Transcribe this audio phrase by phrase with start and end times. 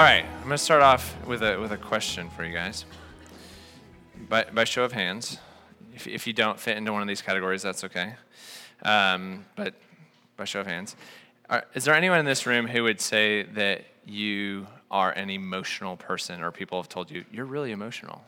[0.00, 2.86] All right, I'm going to start off with a, with a question for you guys.
[4.30, 5.36] By, by show of hands,
[5.94, 8.14] if, if you don't fit into one of these categories, that's okay.
[8.82, 9.74] Um, but
[10.38, 10.96] by show of hands,
[11.50, 15.98] are, is there anyone in this room who would say that you are an emotional
[15.98, 18.24] person or people have told you, you're really emotional?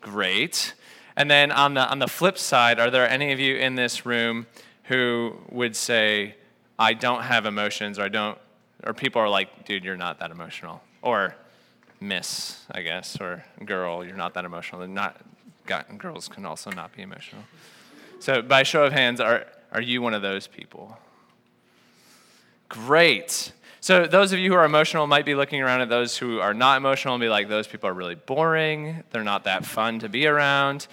[0.00, 0.74] Great.
[1.16, 4.04] And then on the, on the flip side, are there any of you in this
[4.04, 4.48] room
[4.86, 6.34] who would say,
[6.80, 8.38] I don't have emotions, or I don't,
[8.84, 11.36] or people are like, dude, you're not that emotional, or
[12.00, 14.80] miss, I guess, or girl, you're not that emotional.
[14.80, 15.20] And not,
[15.98, 17.42] girls can also not be emotional.
[18.18, 20.96] So, by show of hands, are, are you one of those people?
[22.70, 23.52] Great.
[23.80, 26.54] So, those of you who are emotional might be looking around at those who are
[26.54, 29.04] not emotional and be like, those people are really boring.
[29.10, 30.86] They're not that fun to be around.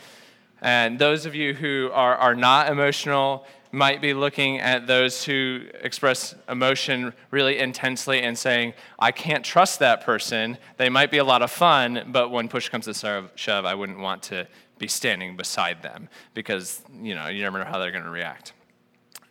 [0.61, 3.45] And those of you who are, are not emotional,
[3.77, 9.79] might be looking at those who express emotion really intensely and saying, I can't trust
[9.79, 10.57] that person.
[10.77, 13.99] They might be a lot of fun, but when push comes to shove, I wouldn't
[13.99, 14.47] want to
[14.79, 18.53] be standing beside them because, you know, you never know how they're going to react.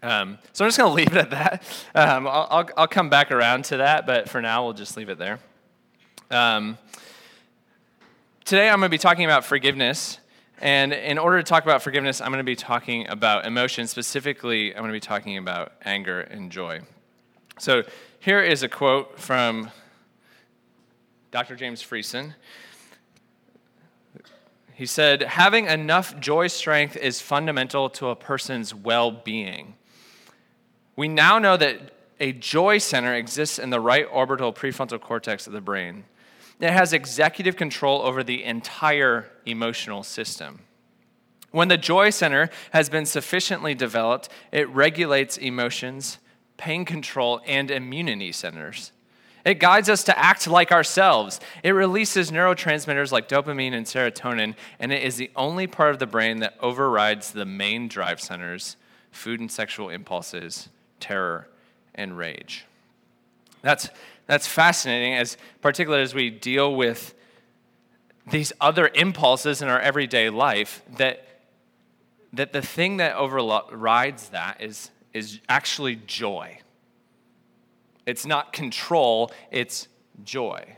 [0.02, 1.62] Um, so I'm just going to leave it at that.
[1.94, 5.08] Um, I'll, I'll, I'll, come back around to that, but for now, we'll just leave
[5.08, 5.40] it there.
[6.30, 6.78] Um,
[8.44, 10.18] today, I'm going to be talking about forgiveness.
[10.58, 13.86] And in order to talk about forgiveness, I'm going to be talking about emotion.
[13.86, 16.80] Specifically, I'm going to be talking about anger and joy.
[17.58, 17.82] So
[18.20, 19.70] here is a quote from
[21.30, 21.56] Dr.
[21.56, 22.34] James Friesen.
[24.72, 29.74] He said, Having enough joy strength is fundamental to a person's well being.
[30.96, 35.52] We now know that a joy center exists in the right orbital prefrontal cortex of
[35.52, 36.04] the brain.
[36.60, 40.60] It has executive control over the entire emotional system.
[41.50, 46.18] When the joy center has been sufficiently developed, it regulates emotions,
[46.56, 48.92] pain control, and immunity centers.
[49.44, 51.38] It guides us to act like ourselves.
[51.62, 56.06] It releases neurotransmitters like dopamine and serotonin, and it is the only part of the
[56.06, 58.76] brain that overrides the main drive centers
[59.12, 60.68] food and sexual impulses,
[61.00, 61.48] terror,
[61.94, 62.66] and rage.
[63.62, 63.88] That's
[64.26, 67.14] that's fascinating, as particularly as we deal with
[68.28, 71.26] these other impulses in our everyday life, that,
[72.32, 76.58] that the thing that overrides that is, is actually joy.
[78.04, 79.86] It's not control, it's
[80.24, 80.76] joy.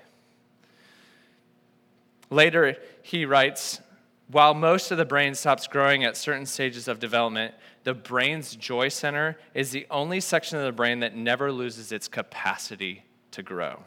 [2.30, 3.80] Later, he writes
[4.30, 7.54] While most of the brain stops growing at certain stages of development,
[7.84, 12.08] the brain's joy center is the only section of the brain that never loses its
[12.08, 13.84] capacity to grow.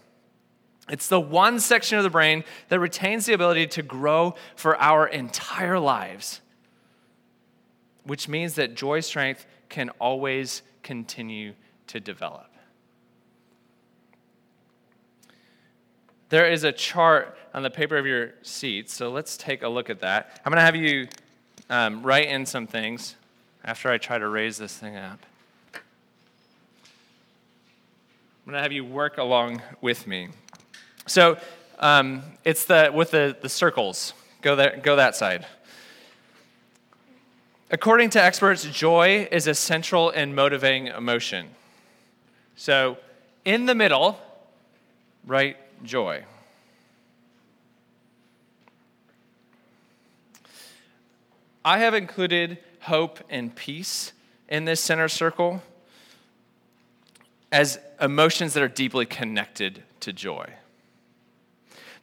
[0.90, 5.08] It's the one section of the brain that retains the ability to grow for our
[5.08, 6.42] entire lives,
[8.04, 11.54] which means that joy strength can always continue
[11.88, 12.48] to develop.
[16.30, 19.90] There is a chart on the paper of your seat, so let's take a look
[19.90, 20.40] at that.
[20.46, 21.08] I'm going to have you
[21.70, 23.16] um, write in some things
[23.64, 25.26] after I try to raise this thing up.
[28.44, 30.30] I'm going to have you work along with me.
[31.06, 31.38] So
[31.78, 34.14] um, it's the with the, the circles.
[34.42, 35.46] Go there, go that side.
[37.70, 41.50] According to experts, joy is a central and motivating emotion.
[42.56, 42.98] So
[43.46, 44.20] in the middle,
[45.28, 46.24] write joy.
[51.64, 54.14] I have included hope and peace
[54.50, 55.62] in this center circle
[57.52, 60.50] as emotions that are deeply connected to joy.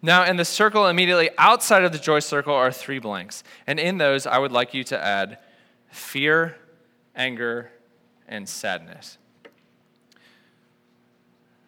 [0.00, 3.42] Now, in the circle immediately outside of the joy circle are three blanks.
[3.66, 5.38] And in those, I would like you to add
[5.90, 6.56] fear,
[7.16, 7.72] anger,
[8.28, 9.18] and sadness.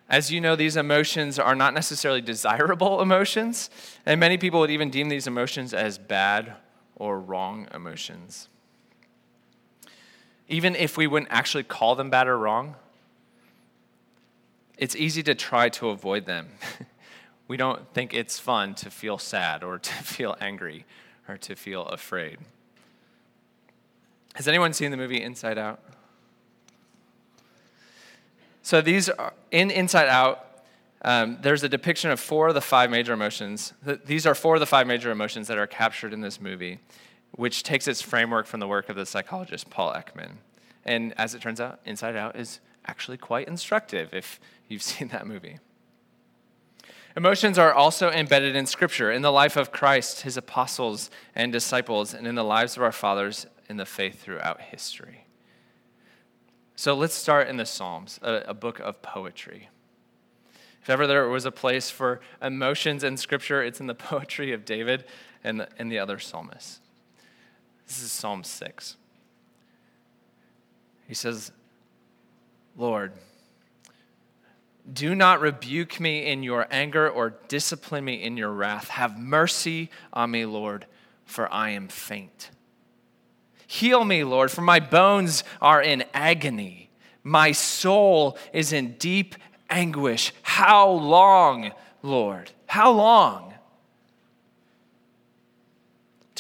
[0.09, 3.71] As you know, these emotions are not necessarily desirable emotions,
[4.06, 6.55] and many people would even deem these emotions as bad
[6.97, 8.49] or wrong emotions.
[10.49, 12.75] Even if we wouldn't actually call them bad or wrong,
[14.81, 16.49] it's easy to try to avoid them.
[17.49, 20.87] we don't think it's fun to feel sad or to feel angry
[21.29, 22.38] or to feel afraid.
[24.35, 25.81] Has anyone seen the movie Inside Out?
[28.62, 30.47] So these are in Inside Out.
[31.03, 33.75] Um, there's a depiction of four of the five major emotions.
[34.05, 36.79] These are four of the five major emotions that are captured in this movie,
[37.32, 40.37] which takes its framework from the work of the psychologist Paul Ekman.
[40.85, 45.27] And as it turns out, Inside Out is actually quite instructive if you've seen that
[45.27, 45.59] movie.
[47.17, 52.15] Emotions are also embedded in Scripture, in the life of Christ, his apostles and disciples,
[52.15, 55.27] and in the lives of our fathers in the faith throughout history.
[56.77, 59.69] So let's start in the Psalms, a, a book of poetry.
[60.82, 64.65] If ever there was a place for emotions in Scripture, it's in the poetry of
[64.65, 65.05] David
[65.43, 66.81] and the, and the other psalmists.
[67.87, 68.97] This is Psalm 6.
[71.09, 71.50] He says,
[72.81, 73.12] Lord,
[74.91, 78.88] do not rebuke me in your anger or discipline me in your wrath.
[78.88, 80.87] Have mercy on me, Lord,
[81.27, 82.49] for I am faint.
[83.67, 86.88] Heal me, Lord, for my bones are in agony.
[87.23, 89.35] My soul is in deep
[89.69, 90.32] anguish.
[90.41, 92.50] How long, Lord?
[92.65, 93.50] How long?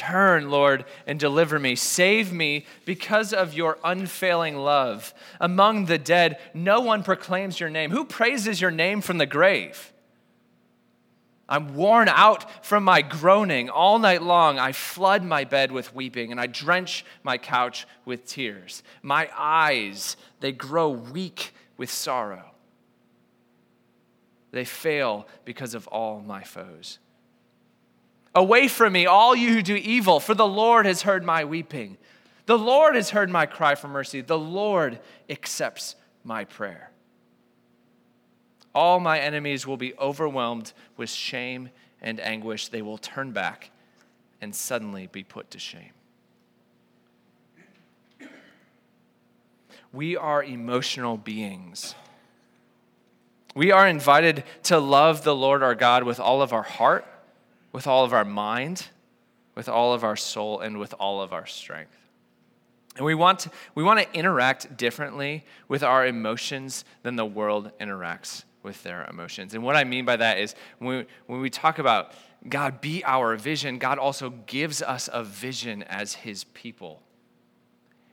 [0.00, 1.76] Turn, Lord, and deliver me.
[1.76, 5.12] Save me because of your unfailing love.
[5.38, 7.90] Among the dead, no one proclaims your name.
[7.90, 9.92] Who praises your name from the grave?
[11.50, 13.68] I'm worn out from my groaning.
[13.68, 18.24] All night long, I flood my bed with weeping, and I drench my couch with
[18.24, 18.82] tears.
[19.02, 22.52] My eyes, they grow weak with sorrow.
[24.50, 27.00] They fail because of all my foes.
[28.34, 31.98] Away from me, all you who do evil, for the Lord has heard my weeping.
[32.46, 34.20] The Lord has heard my cry for mercy.
[34.20, 36.90] The Lord accepts my prayer.
[38.74, 42.68] All my enemies will be overwhelmed with shame and anguish.
[42.68, 43.70] They will turn back
[44.40, 45.92] and suddenly be put to shame.
[49.92, 51.96] We are emotional beings.
[53.56, 57.04] We are invited to love the Lord our God with all of our heart,
[57.72, 58.88] with all of our mind,
[59.54, 61.96] with all of our soul, and with all of our strength.
[62.96, 67.70] And we want, to, we want to interact differently with our emotions than the world
[67.80, 69.54] interacts with their emotions.
[69.54, 72.12] And what I mean by that is when we, when we talk about
[72.48, 77.02] God be our vision, God also gives us a vision as his people.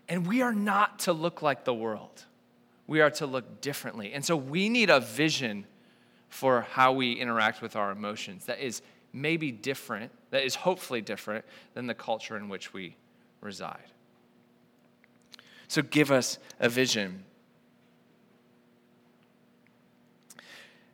[0.09, 2.25] And we are not to look like the world,
[2.85, 4.13] we are to look differently.
[4.13, 5.65] And so we need a vision
[6.29, 8.81] for how we interact with our emotions that is
[9.13, 12.95] maybe different, that is hopefully different than the culture in which we
[13.41, 13.91] reside.
[15.67, 17.23] So give us a vision.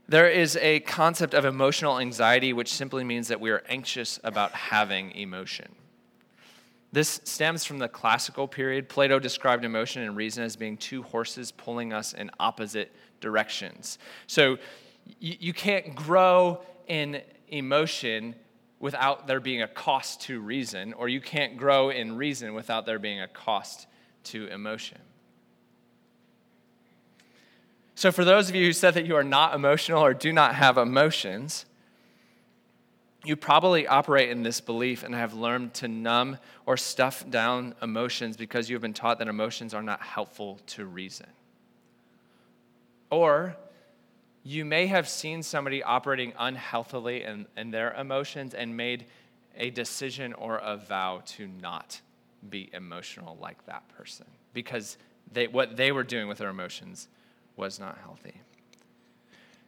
[0.08, 4.52] There is a concept of emotional anxiety, which simply means that we are anxious about
[4.52, 5.76] having emotion.
[6.92, 8.88] This stems from the classical period.
[8.88, 13.98] Plato described emotion and reason as being two horses pulling us in opposite directions.
[14.28, 14.58] So
[15.20, 18.36] you, you can't grow in emotion
[18.80, 23.00] without there being a cost to reason, or you can't grow in reason without there
[23.00, 23.88] being a cost
[24.24, 25.00] to emotion.
[27.96, 30.56] So, for those of you who said that you are not emotional or do not
[30.56, 31.66] have emotions,
[33.24, 38.36] you probably operate in this belief and have learned to numb or stuff down emotions
[38.36, 41.28] because you have been taught that emotions are not helpful to reason.
[43.10, 43.56] Or
[44.44, 49.06] you may have seen somebody operating unhealthily in, in their emotions and made
[49.56, 52.02] a decision or a vow to not
[52.50, 54.98] be emotional like that person because
[55.32, 57.08] they, what they were doing with their emotions
[57.56, 58.42] was not healthy.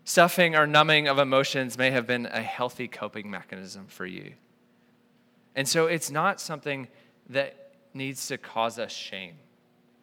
[0.03, 4.33] Stuffing or numbing of emotions may have been a healthy coping mechanism for you.
[5.55, 6.89] And so it's not something
[7.29, 7.55] that
[7.93, 9.35] needs to cause us shame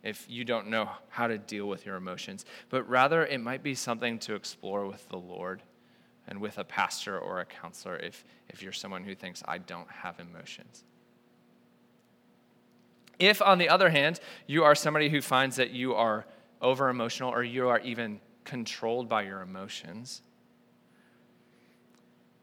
[0.03, 3.75] if you don't know how to deal with your emotions, but rather it might be
[3.75, 5.63] something to explore with the Lord
[6.27, 9.91] and with a pastor or a counselor if, if you're someone who thinks, I don't
[9.91, 10.85] have emotions.
[13.19, 16.27] If, on the other hand, you are somebody who finds that you are
[16.61, 20.23] over emotional or you are even controlled by your emotions,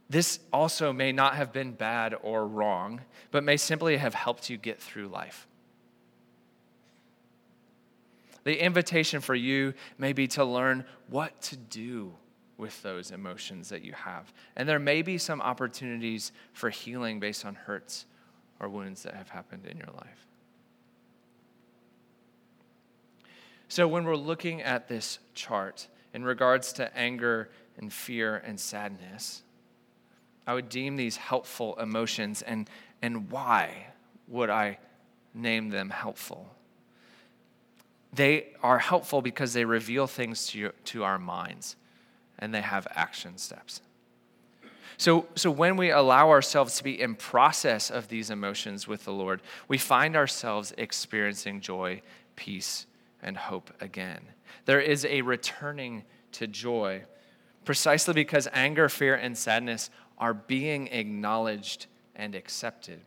[0.10, 3.02] this also may not have been bad or wrong,
[3.32, 5.48] but may simply have helped you get through life.
[8.50, 12.16] The invitation for you may be to learn what to do
[12.58, 14.34] with those emotions that you have.
[14.56, 18.08] And there may be some opportunities for healing based on hurts
[18.60, 20.26] or wounds that have happened in your life.
[23.68, 29.44] So, when we're looking at this chart in regards to anger and fear and sadness,
[30.48, 32.42] I would deem these helpful emotions.
[32.42, 32.68] And,
[33.04, 33.90] and why
[34.28, 34.80] would I
[35.36, 36.50] name them helpful?
[38.14, 41.76] They are helpful because they reveal things to, to our minds
[42.40, 43.82] and they have action steps.
[44.98, 49.14] So, so when we allow ourselves to be in process of these emotions with the
[49.14, 52.02] Lord, we find ourselves experiencing joy,
[52.36, 52.86] peace,
[53.22, 54.22] and hope again.
[54.66, 57.04] There is a returning to joy
[57.66, 61.86] precisely because anger, fear, and sadness are being acknowledged
[62.16, 63.00] and accepted.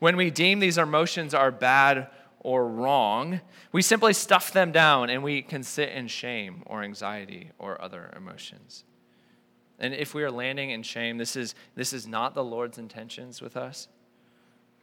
[0.00, 2.08] When we deem these emotions are bad
[2.40, 3.40] or wrong,
[3.72, 8.12] we simply stuff them down and we can sit in shame or anxiety or other
[8.16, 8.84] emotions.
[9.78, 13.40] And if we are landing in shame, this is, this is not the Lord's intentions
[13.40, 13.88] with us.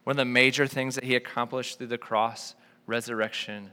[0.03, 3.71] One of the major things that he accomplished through the cross, resurrection,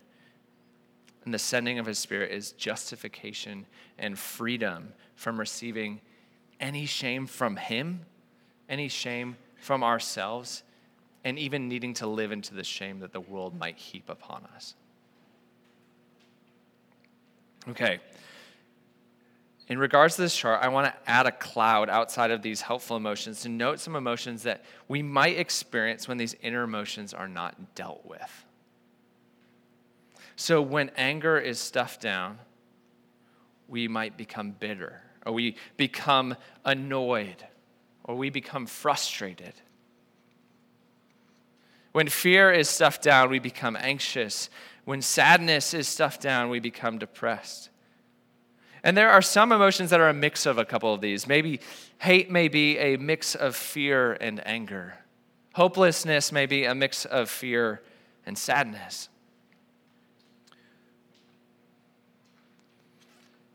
[1.24, 3.66] and the sending of his spirit is justification
[3.98, 6.00] and freedom from receiving
[6.58, 8.06] any shame from him,
[8.68, 10.64] any shame from ourselves,
[11.24, 14.74] and even needing to live into the shame that the world might heap upon us.
[17.68, 18.00] Okay.
[19.68, 22.96] In regards to this chart, I want to add a cloud outside of these helpful
[22.96, 27.74] emotions to note some emotions that we might experience when these inner emotions are not
[27.74, 28.44] dealt with.
[30.34, 32.38] So, when anger is stuffed down,
[33.68, 37.46] we might become bitter, or we become annoyed,
[38.04, 39.54] or we become frustrated.
[41.92, 44.48] When fear is stuffed down, we become anxious.
[44.84, 47.68] When sadness is stuffed down, we become depressed.
[48.82, 51.28] And there are some emotions that are a mix of a couple of these.
[51.28, 51.60] Maybe
[51.98, 54.94] hate may be a mix of fear and anger.
[55.54, 57.82] Hopelessness may be a mix of fear
[58.26, 59.08] and sadness.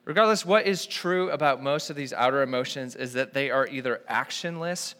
[0.06, 4.02] Regardless, what is true about most of these outer emotions is that they are either
[4.10, 4.96] actionless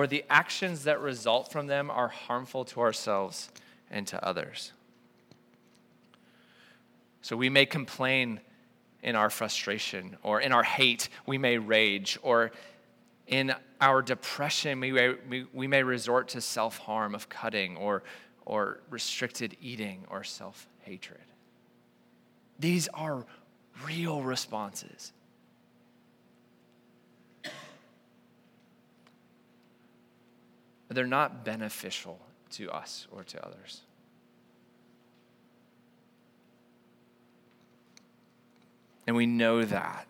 [0.00, 3.50] or the actions that result from them are harmful to ourselves
[3.90, 4.72] and to others.
[7.20, 8.40] So we may complain
[9.02, 12.50] in our frustration, or in our hate, we may rage, or
[13.26, 18.02] in our depression, we may, we, we may resort to self harm of cutting, or,
[18.46, 21.20] or restricted eating, or self hatred.
[22.58, 23.26] These are
[23.84, 25.12] real responses.
[30.90, 32.18] They're not beneficial
[32.52, 33.82] to us or to others.
[39.06, 40.06] And we know that.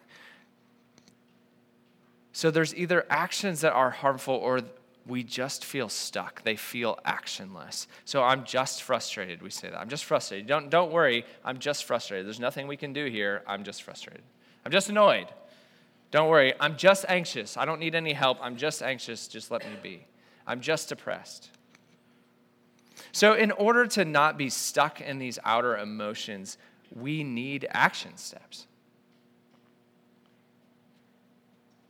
[2.32, 4.60] So there's either actions that are harmful or
[5.06, 6.42] we just feel stuck.
[6.42, 7.86] They feel actionless.
[8.04, 9.42] So I'm just frustrated.
[9.42, 9.78] We say that.
[9.78, 10.46] I'm just frustrated.
[10.46, 11.24] Don't, don't worry.
[11.44, 12.26] I'm just frustrated.
[12.26, 13.42] There's nothing we can do here.
[13.46, 14.22] I'm just frustrated.
[14.64, 15.26] I'm just annoyed.
[16.10, 16.54] Don't worry.
[16.60, 17.56] I'm just anxious.
[17.56, 18.38] I don't need any help.
[18.40, 19.28] I'm just anxious.
[19.28, 20.06] Just let me be.
[20.50, 21.48] I'm just depressed.
[23.12, 26.58] So, in order to not be stuck in these outer emotions,
[26.92, 28.66] we need action steps.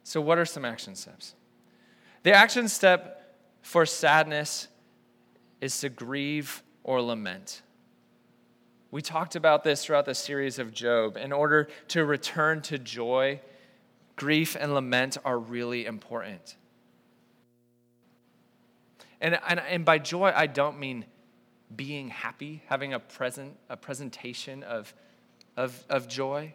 [0.02, 1.34] So, what are some action steps?
[2.22, 4.68] The action step for sadness
[5.62, 7.62] is to grieve or lament.
[8.90, 11.16] We talked about this throughout the series of Job.
[11.16, 13.40] In order to return to joy,
[14.16, 16.56] grief and lament are really important.
[19.20, 21.04] And, and, and by joy, I don't mean
[21.74, 24.92] being happy, having a present a presentation of,
[25.56, 26.54] of, of joy,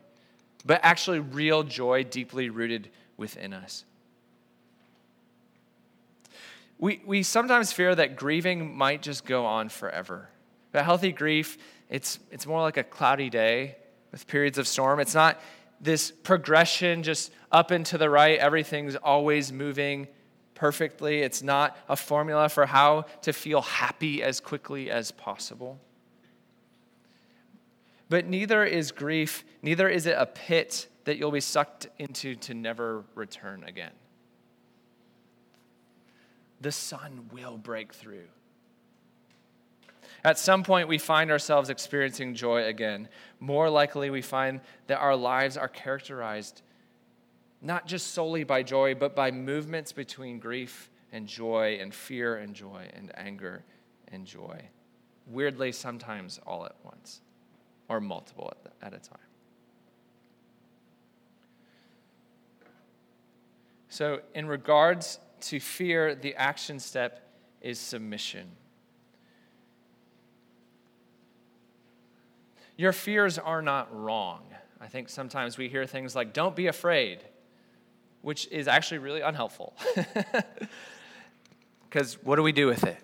[0.66, 3.86] but actually real joy deeply rooted within us.
[6.78, 10.30] We, we sometimes fear that grieving might just go on forever.
[10.74, 11.58] But healthy grief,
[11.90, 13.78] it's, it's more like a cloudy day
[14.12, 15.00] with periods of storm.
[15.00, 15.40] It's not
[15.80, 20.08] this progression just up and to the right, everything's always moving
[20.56, 21.22] perfectly.
[21.22, 25.80] It's not a formula for how to feel happy as quickly as possible.
[28.10, 32.54] But neither is grief, neither is it a pit that you'll be sucked into to
[32.54, 33.92] never return again
[36.66, 38.28] the sun will break through.
[40.24, 43.08] At some point, we find ourselves experiencing joy again.
[43.40, 46.64] More likely, we find that our lives are characterized
[47.66, 52.54] not just solely by joy, but by movements between grief and joy, and fear and
[52.54, 53.64] joy, and anger
[54.10, 54.62] and joy.
[55.26, 57.22] Weirdly, sometimes all at once,
[57.90, 59.18] or multiple at, the, at a time.
[63.90, 67.28] So, in regards to fear, the action step
[67.62, 68.48] is submission.
[72.78, 74.44] Your fears are not wrong.
[74.82, 77.22] I think sometimes we hear things like, don't be afraid,
[78.26, 79.76] which is actually really unhelpful.
[81.88, 82.98] Because what do we do with it?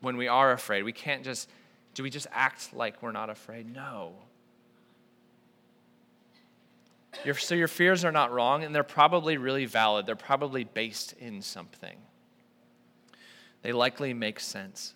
[0.00, 1.48] When we are afraid, we can't just,
[1.94, 3.72] do we just act like we're not afraid?
[3.72, 4.14] No.
[7.24, 10.06] Your, so your fears are not wrong, and they're probably really valid.
[10.06, 11.98] They're probably based in something.
[13.62, 14.94] They likely make sense.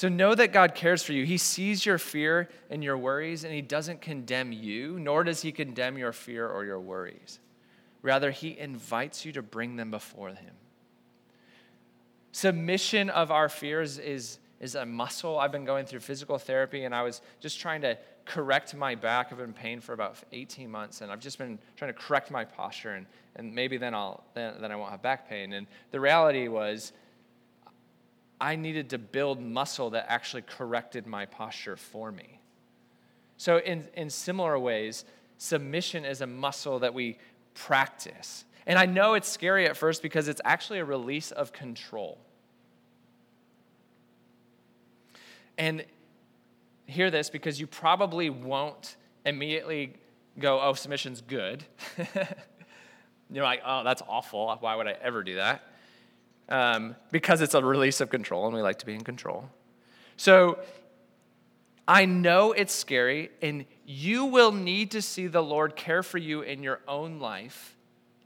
[0.00, 1.26] So know that God cares for you.
[1.26, 5.52] He sees your fear and your worries, and He doesn't condemn you, nor does He
[5.52, 7.38] condemn your fear or your worries.
[8.00, 10.54] Rather, He invites you to bring them before Him.
[12.32, 15.38] Submission of our fears is, is a muscle.
[15.38, 19.26] I've been going through physical therapy and I was just trying to correct my back.
[19.30, 22.30] I've been in pain for about 18 months and I've just been trying to correct
[22.30, 23.04] my posture and,
[23.36, 25.52] and maybe then, I'll, then, then I won't have back pain.
[25.52, 26.94] And the reality was,
[28.40, 32.40] I needed to build muscle that actually corrected my posture for me.
[33.36, 35.04] So, in, in similar ways,
[35.38, 37.18] submission is a muscle that we
[37.54, 38.44] practice.
[38.66, 42.18] And I know it's scary at first because it's actually a release of control.
[45.56, 45.84] And
[46.86, 49.94] hear this because you probably won't immediately
[50.38, 51.64] go, oh, submission's good.
[53.30, 54.56] You're like, oh, that's awful.
[54.60, 55.62] Why would I ever do that?
[56.50, 59.48] Um, because it's a release of control, and we like to be in control.
[60.16, 60.58] So
[61.86, 66.42] I know it's scary, and you will need to see the Lord care for you
[66.42, 67.76] in your own life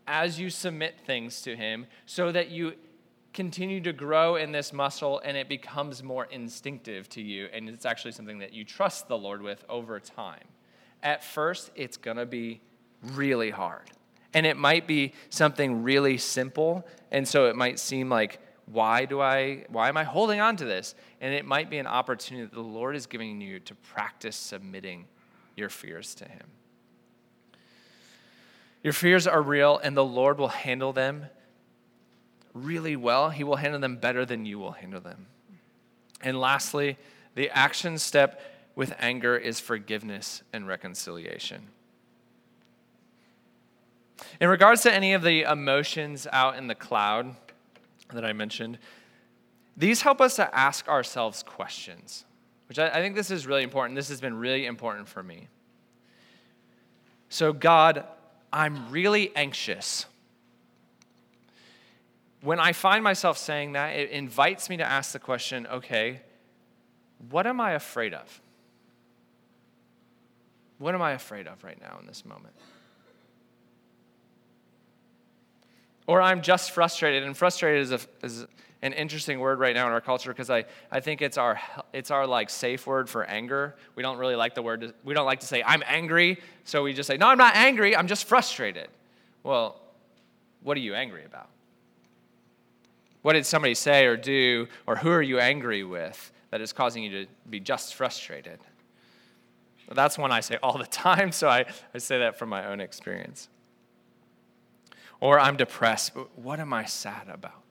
[0.06, 2.74] as you submit things to Him so that you
[3.32, 7.84] continue to grow in this muscle and it becomes more instinctive to you, and it's
[7.84, 10.44] actually something that you trust the Lord with over time.
[11.02, 12.60] At first, it's gonna be
[13.02, 13.90] really hard.
[14.34, 19.20] And it might be something really simple, and so it might seem like, why do
[19.20, 20.94] I why am I holding on to this?
[21.20, 25.06] And it might be an opportunity that the Lord is giving you to practice submitting
[25.54, 26.46] your fears to him.
[28.82, 31.26] Your fears are real, and the Lord will handle them
[32.52, 33.30] really well.
[33.30, 35.26] He will handle them better than you will handle them.
[36.22, 36.98] And lastly,
[37.34, 38.40] the action step
[38.74, 41.68] with anger is forgiveness and reconciliation.
[44.40, 47.34] In regards to any of the emotions out in the cloud
[48.12, 48.78] that I mentioned,
[49.76, 52.24] these help us to ask ourselves questions,
[52.68, 53.96] which I, I think this is really important.
[53.96, 55.48] This has been really important for me.
[57.28, 58.04] So, God,
[58.52, 60.06] I'm really anxious.
[62.40, 66.20] When I find myself saying that, it invites me to ask the question okay,
[67.30, 68.40] what am I afraid of?
[70.78, 72.54] What am I afraid of right now in this moment?
[76.06, 77.22] Or I'm just frustrated.
[77.22, 78.46] And frustrated is, a, is
[78.82, 81.58] an interesting word right now in our culture because I, I think it's our,
[81.94, 83.74] it's our like safe word for anger.
[83.94, 86.38] We don't really like the word, to, we don't like to say, I'm angry.
[86.64, 88.88] So we just say, no, I'm not angry, I'm just frustrated.
[89.42, 89.80] Well,
[90.62, 91.48] what are you angry about?
[93.22, 97.02] What did somebody say or do, or who are you angry with that is causing
[97.02, 98.58] you to be just frustrated?
[99.88, 101.64] Well, that's one I say all the time, so I,
[101.94, 103.48] I say that from my own experience.
[105.24, 107.62] Or I'm depressed, what am I sad about?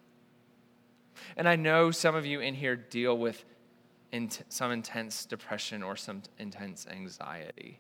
[1.38, 3.46] And I know some of you in here deal with
[4.50, 7.80] some intense depression or some intense anxiety.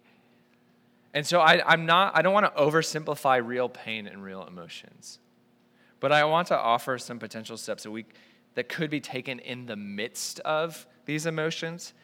[1.15, 5.17] And so I, I'm not, I don't want to oversimplify real pain and real emotions.
[5.99, 8.05] But I want to offer some potential steps that, we,
[8.53, 11.95] that could be taken in the midst of these emotions.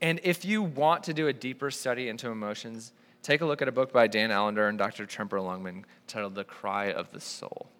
[0.00, 2.92] And if you want to do a deeper study into emotions,
[3.24, 5.06] take a look at a book by Dan Allender and Dr.
[5.06, 7.70] Tremper Longman titled The Cry of the Soul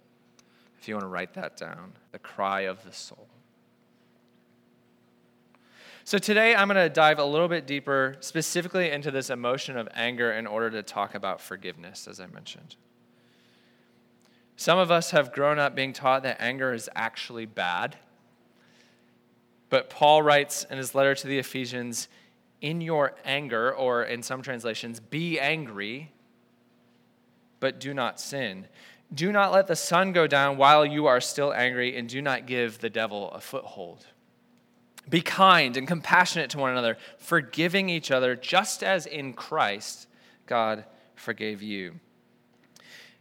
[0.84, 3.26] if you want to write that down the cry of the soul.
[6.04, 9.88] So, today I'm going to dive a little bit deeper, specifically into this emotion of
[9.94, 12.76] anger, in order to talk about forgiveness, as I mentioned.
[14.56, 17.96] Some of us have grown up being taught that anger is actually bad.
[19.70, 22.08] But Paul writes in his letter to the Ephesians,
[22.64, 26.10] in your anger, or in some translations, be angry,
[27.60, 28.66] but do not sin.
[29.12, 32.46] Do not let the sun go down while you are still angry, and do not
[32.46, 34.06] give the devil a foothold.
[35.10, 40.08] Be kind and compassionate to one another, forgiving each other, just as in Christ
[40.46, 42.00] God forgave you.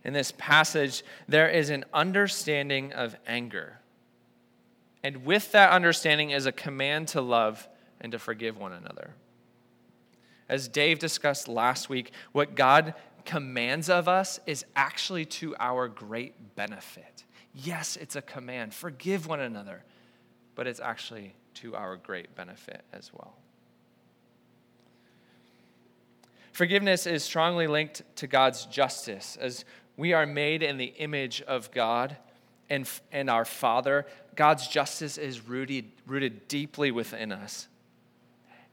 [0.05, 3.81] In this passage, there is an understanding of anger.
[5.03, 7.67] And with that understanding is a command to love
[7.99, 9.15] and to forgive one another.
[10.49, 12.93] As Dave discussed last week, what God
[13.25, 17.23] commands of us is actually to our great benefit.
[17.53, 19.83] Yes, it's a command forgive one another,
[20.55, 23.35] but it's actually to our great benefit as well.
[26.51, 29.37] Forgiveness is strongly linked to God's justice.
[29.41, 29.65] As
[29.97, 32.15] we are made in the image of God
[32.69, 37.67] and, and our Father, God's justice is rooted, rooted deeply within us.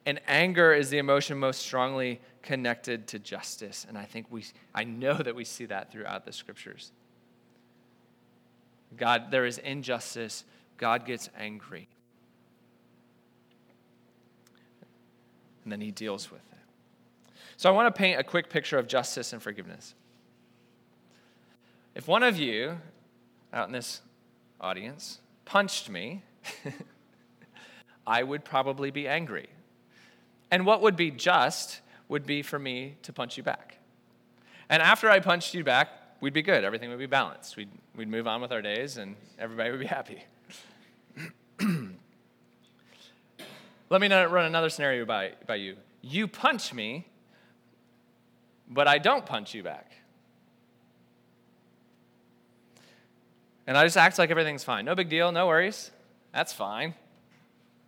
[0.06, 3.84] And anger is the emotion most strongly connected to justice.
[3.88, 6.92] And I think we, I know that we see that throughout the scriptures.
[8.96, 10.44] God, there is injustice.
[10.78, 11.88] God gets angry.
[15.64, 16.58] And then he deals with it.
[17.56, 19.94] So I want to paint a quick picture of justice and forgiveness.
[21.94, 22.78] If one of you
[23.52, 24.00] out in this
[24.60, 26.22] audience punched me,
[28.06, 29.50] I would probably be angry.
[30.50, 33.78] And what would be just would be for me to punch you back.
[34.68, 35.88] And after I punched you back,
[36.20, 36.64] we'd be good.
[36.64, 37.56] Everything would be balanced.
[37.56, 40.24] We'd, we'd move on with our days and everybody would be happy.
[43.90, 45.76] Let me run another scenario by, by you.
[46.02, 47.06] You punch me,
[48.68, 49.92] but I don't punch you back.
[53.66, 54.84] And I just act like everything's fine.
[54.84, 55.90] No big deal, no worries.
[56.32, 56.94] That's fine.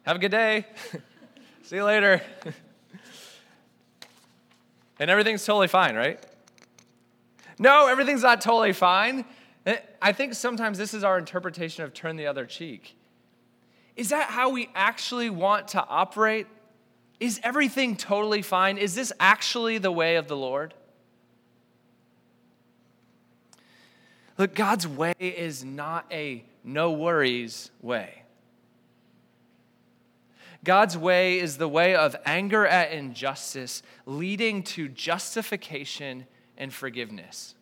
[0.03, 0.67] Have a good day.
[1.63, 2.21] See you later.
[4.99, 6.19] and everything's totally fine, right?
[7.59, 9.25] No, everything's not totally fine.
[9.65, 12.97] Eh, I think sometimes this is our interpretation of turn the other cheek.
[13.95, 16.49] Is that how we actually want to operate?
[17.21, 18.77] Is everything totally fine?
[18.77, 20.75] Is this actually the way of the Lord?
[24.37, 28.22] Look, God's way is not a no worries way.
[30.65, 37.55] God's way is the way of anger at injustice, leading to justification and forgiveness.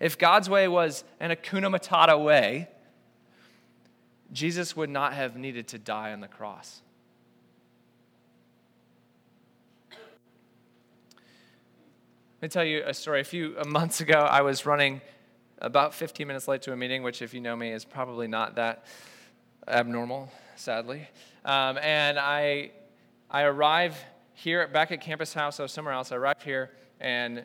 [0.00, 2.68] If God's way was an Hakuna Matata way,
[4.32, 6.82] Jesus would not have needed to die on the cross.
[12.42, 13.20] Let me tell you a story.
[13.20, 15.00] A few months ago, I was running
[15.58, 18.56] about 15 minutes late to a meeting, which, if you know me, is probably not
[18.56, 18.84] that
[19.66, 21.08] abnormal, sadly.
[21.44, 22.70] Um, and I,
[23.30, 24.02] I arrive
[24.32, 26.10] here back at Campus House, so somewhere else.
[26.10, 27.44] I arrived here, and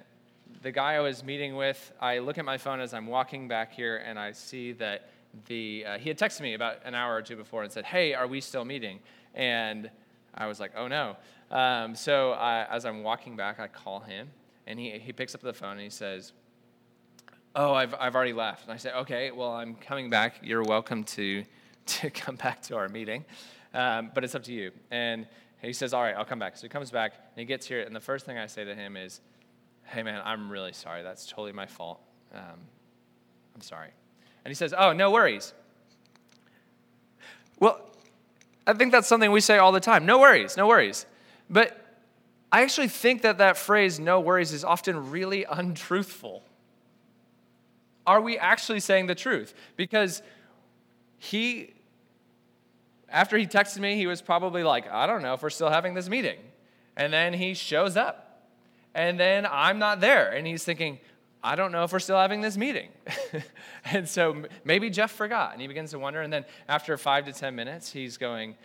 [0.61, 3.73] the guy I was meeting with, I look at my phone as I'm walking back
[3.73, 5.09] here, and I see that
[5.47, 8.13] the uh, he had texted me about an hour or two before and said, "Hey,
[8.13, 8.99] are we still meeting?"
[9.35, 9.89] And
[10.33, 11.17] I was like, "Oh no."
[11.51, 14.29] Um, so I, as I'm walking back, I call him,
[14.65, 16.33] and he he picks up the phone and he says,
[17.55, 20.39] "Oh, I've I've already left." And I say, "Okay, well I'm coming back.
[20.41, 21.43] You're welcome to
[21.85, 23.25] to come back to our meeting,
[23.73, 25.27] um, but it's up to you." And
[25.61, 27.81] he says, "All right, I'll come back." So he comes back and he gets here,
[27.81, 29.21] and the first thing I say to him is,
[29.83, 31.03] "Hey man, I'm really sorry.
[31.03, 31.99] That's totally my fault.
[32.33, 32.59] Um,
[33.55, 33.89] I'm sorry."
[34.43, 35.53] And he says, Oh, no worries.
[37.59, 37.81] Well,
[38.65, 40.05] I think that's something we say all the time.
[40.05, 41.05] No worries, no worries.
[41.49, 41.79] But
[42.51, 46.43] I actually think that that phrase, no worries, is often really untruthful.
[48.07, 49.53] Are we actually saying the truth?
[49.75, 50.21] Because
[51.17, 51.73] he,
[53.11, 55.93] after he texted me, he was probably like, I don't know if we're still having
[55.93, 56.37] this meeting.
[56.95, 58.47] And then he shows up.
[58.93, 60.31] And then I'm not there.
[60.31, 60.99] And he's thinking,
[61.41, 62.89] I don't know if we're still having this meeting.
[63.85, 66.21] and so maybe Jeff forgot and he begins to wonder.
[66.21, 68.55] And then after five to 10 minutes, he's going,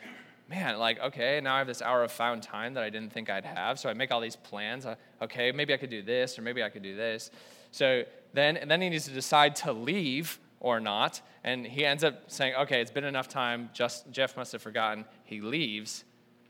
[0.49, 3.31] man, like, okay, now I have this hour of found time that I didn't think
[3.31, 3.79] I'd have.
[3.79, 4.87] So I make all these plans.
[4.87, 7.31] Uh, okay, maybe I could do this or maybe I could do this.
[7.71, 8.03] So
[8.33, 11.21] then, and then he needs to decide to leave or not.
[11.45, 13.69] And he ends up saying, okay, it's been enough time.
[13.75, 15.05] Just, Jeff must have forgotten.
[15.25, 16.05] He leaves.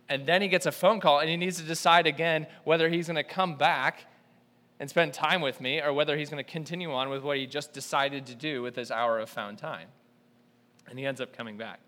[0.09, 3.09] And then he gets a phone call and he needs to decide again whether he's
[3.09, 4.07] going to come back
[4.81, 7.47] and spend time with me, or whether he's going to continue on with what he
[7.47, 9.87] just decided to do with his hour of found time.
[10.91, 11.79] And he ends up coming back.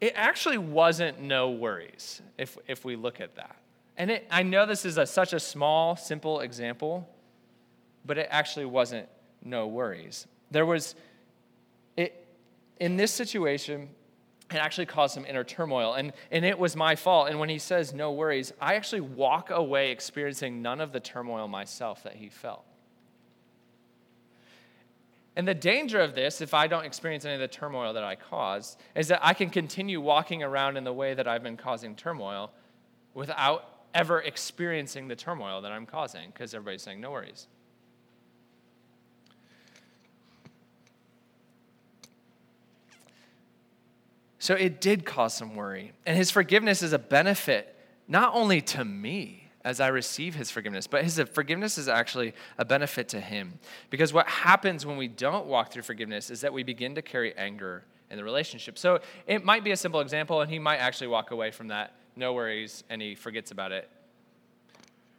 [0.00, 3.56] It actually wasn't no worries if, if we look at that.
[3.98, 7.06] And it, I know this is a, such a small, simple example,
[8.06, 9.06] but it actually wasn't
[9.44, 10.26] no worries.
[10.50, 10.94] There was,
[11.96, 12.26] it,
[12.78, 13.88] in this situation,
[14.50, 15.94] it actually caused some inner turmoil.
[15.94, 17.28] And, and it was my fault.
[17.28, 21.48] And when he says, no worries, I actually walk away experiencing none of the turmoil
[21.48, 22.64] myself that he felt.
[25.36, 28.16] And the danger of this, if I don't experience any of the turmoil that I
[28.16, 31.94] caused, is that I can continue walking around in the way that I've been causing
[31.94, 32.50] turmoil
[33.14, 37.46] without ever experiencing the turmoil that I'm causing because everybody's saying, no worries.
[44.38, 45.92] So it did cause some worry.
[46.06, 47.74] And his forgiveness is a benefit
[48.06, 52.64] not only to me as I receive his forgiveness, but his forgiveness is actually a
[52.64, 53.58] benefit to him.
[53.90, 57.36] Because what happens when we don't walk through forgiveness is that we begin to carry
[57.36, 58.78] anger in the relationship.
[58.78, 61.94] So it might be a simple example, and he might actually walk away from that,
[62.16, 63.90] no worries, and he forgets about it.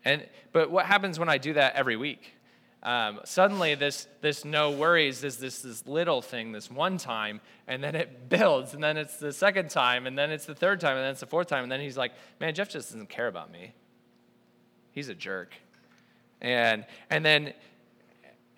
[0.06, 2.34] And, but what happens when I do that every week?
[2.82, 7.84] Um, suddenly, this, this no worries is this, this little thing, this one time, and
[7.84, 10.96] then it builds, and then it's the second time, and then it's the third time,
[10.96, 13.28] and then it's the fourth time, and then he's like, man, Jeff just doesn't care
[13.28, 13.74] about me.
[14.92, 15.54] He's a jerk.
[16.42, 17.54] And, and then,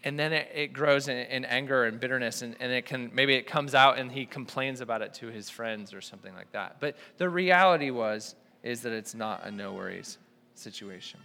[0.04, 3.34] and then it, it grows in, in, anger and bitterness, and, and it can, maybe
[3.34, 6.78] it comes out and he complains about it to his friends or something like that.
[6.80, 10.20] But the reality was, is that it's not a no worries
[10.54, 11.20] situation.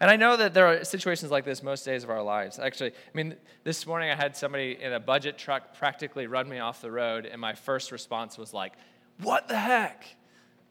[0.00, 2.58] And I know that there are situations like this most days of our lives.
[2.58, 6.58] Actually, I mean, this morning I had somebody in a budget truck practically run me
[6.58, 8.72] off the road, and my first response was like,
[9.20, 10.04] What the heck?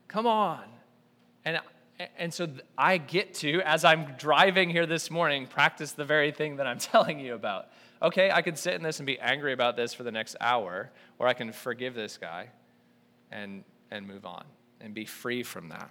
[0.07, 0.63] Come on.
[1.43, 1.59] And,
[2.17, 6.57] and so I get to, as I'm driving here this morning, practice the very thing
[6.57, 7.69] that I'm telling you about.
[8.01, 10.91] Okay, I could sit in this and be angry about this for the next hour,
[11.17, 12.49] or I can forgive this guy
[13.31, 14.43] and, and move on
[14.81, 15.89] and be free from that.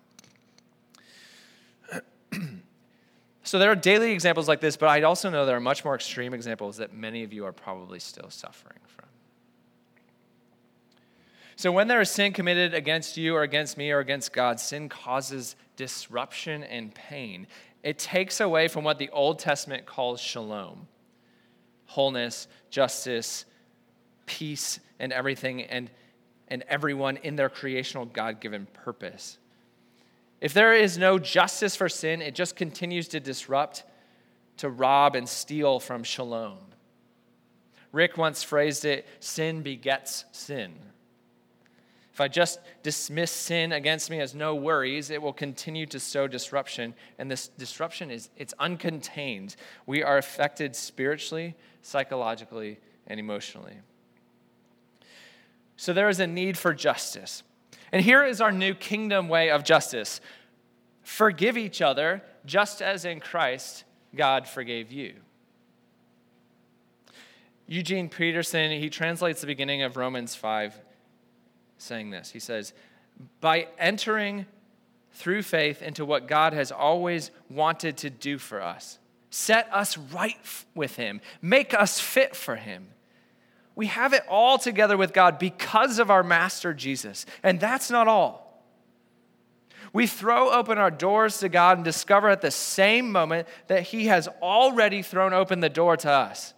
[3.45, 5.95] So there are daily examples like this, but I also know there are much more
[5.95, 9.07] extreme examples that many of you are probably still suffering from.
[11.57, 14.89] So when there is sin committed against you or against me or against God, sin
[14.89, 17.47] causes disruption and pain.
[17.83, 20.89] It takes away from what the Old Testament calls shalom
[21.87, 23.45] wholeness, justice,
[24.27, 25.91] peace, and everything, and,
[26.49, 29.39] and everyone in their creational God given purpose.
[30.45, 33.83] If there is no justice for sin, it just continues to disrupt,
[34.59, 36.59] to rob, and steal from shalom.
[37.93, 40.75] Rick once phrased it sin begets sin.
[42.13, 46.29] If I just dismiss sin against me as no worries, it will continue to sow
[46.29, 46.93] disruption.
[47.19, 49.57] And this disruption is it's uncontained.
[49.87, 53.79] We are affected spiritually, psychologically, and emotionally.
[55.79, 57.43] So there is a need for justice.
[57.95, 60.21] And here is our new kingdom way of justice
[61.05, 63.85] forgive each other just as in Christ
[64.17, 65.15] God forgave you.
[67.69, 70.77] Eugene Peterson, he translates the beginning of Romans 5
[71.79, 72.33] saying this.
[72.33, 72.73] He says,
[73.41, 74.47] By entering
[75.13, 78.99] through faith into what God has always wanted to do for us,
[79.31, 80.37] set us right
[80.75, 82.89] with Him, make us fit for Him.
[83.77, 87.27] We have it all together with God because of our Master Jesus.
[87.43, 88.45] And that's not all.
[89.93, 94.07] We throw open our doors to God and discover at the same moment that He
[94.07, 96.55] has already thrown open the door to us.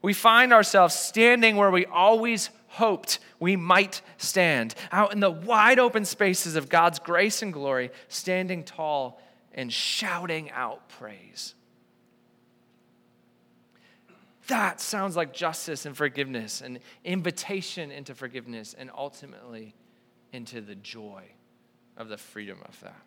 [0.00, 5.78] We find ourselves standing where we always hoped we might stand, out in the wide
[5.78, 9.20] open spaces of God's grace and glory, standing tall
[9.52, 11.55] and shouting out praise.
[14.48, 19.74] That sounds like justice and forgiveness, an invitation into forgiveness, and ultimately
[20.32, 21.24] into the joy
[21.96, 23.02] of the freedom of that.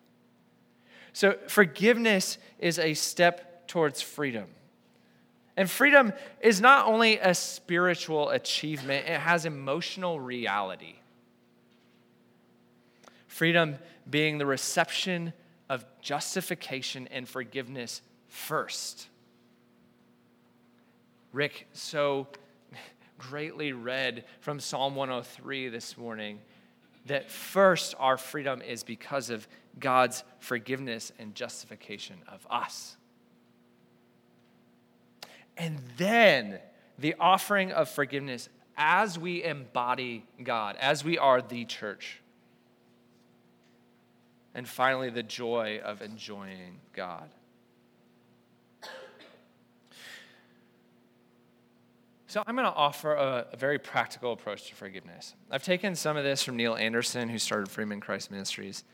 [1.12, 4.46] So, forgiveness is a step towards freedom.
[5.56, 10.94] And freedom is not only a spiritual achievement, it has emotional reality.
[13.26, 15.32] Freedom being the reception
[15.68, 19.08] of justification and forgiveness first.
[21.32, 22.26] Rick so
[23.18, 26.40] greatly read from Psalm 103 this morning
[27.06, 29.46] that first our freedom is because of
[29.78, 32.96] God's forgiveness and justification of us.
[35.56, 36.58] And then
[36.98, 42.20] the offering of forgiveness as we embody God, as we are the church.
[44.54, 47.28] And finally, the joy of enjoying God.
[52.30, 55.34] So, I'm going to offer a, a, very practical approach to forgiveness.
[55.50, 58.84] I've taken some of this from Neil Anderson, who started Freedom in Christ Ministries.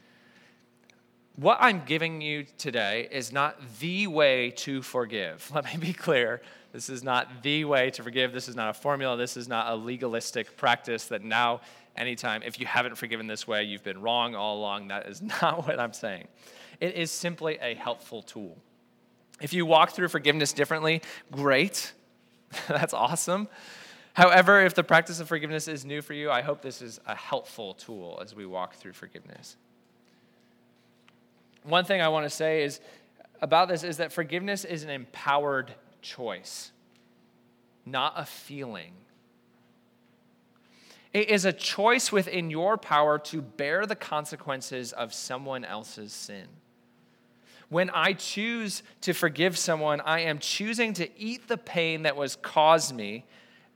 [1.35, 5.51] What I'm giving you today is not the way to forgive.
[5.55, 6.41] Let me be clear.
[6.73, 8.33] This is not the way to forgive.
[8.33, 9.19] This is not a formula.
[9.19, 11.61] This is not a legalistic practice that now,
[11.95, 14.89] anytime, if you haven't forgiven this way, you've been wrong all along.
[14.89, 16.27] That is not what I'm saying.
[16.81, 18.57] It is simply a helpful tool.
[19.43, 21.93] If you walk through forgiveness differently, great.
[22.69, 23.49] That's awesome.
[24.15, 27.15] However, if the practice of forgiveness is new for you, I hope this is a
[27.15, 29.57] helpful tool as we walk through forgiveness.
[31.65, 32.81] One thing I want to say is
[33.43, 36.73] about this is that forgiveness is an empowered choice,
[37.85, 38.93] not a feeling.
[41.13, 46.47] It is a choice within your power to bear the consequences of someone else's sin.
[47.69, 52.37] When I choose to forgive someone, I am choosing to eat the pain that was
[52.37, 53.25] caused me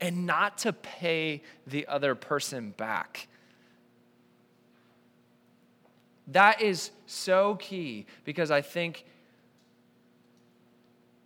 [0.00, 3.28] and not to pay the other person back.
[6.28, 9.04] That is so key because I think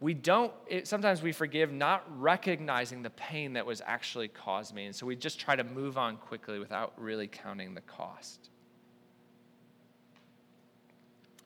[0.00, 4.87] we don't, it, sometimes we forgive not recognizing the pain that was actually caused me.
[4.87, 8.50] And so we just try to move on quickly without really counting the cost.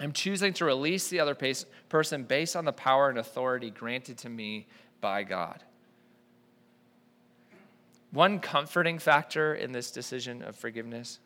[0.01, 1.37] I'm choosing to release the other
[1.89, 4.67] person based on the power and authority granted to me
[5.01, 5.63] by God.
[8.11, 11.19] One comforting factor in this decision of forgiveness